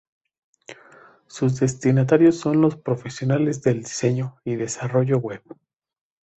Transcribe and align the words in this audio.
Sus 1.27 1.59
destinatarios 1.59 2.35
son 2.35 2.59
los 2.59 2.75
profesionales 2.75 3.61
del 3.61 3.81
diseño 3.83 4.37
y 4.43 4.55
desarrollo 4.55 5.19
Web. 5.19 5.43